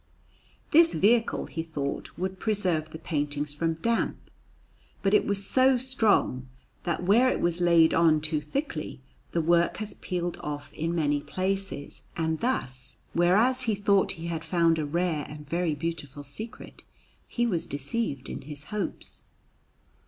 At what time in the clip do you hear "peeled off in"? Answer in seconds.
9.93-10.95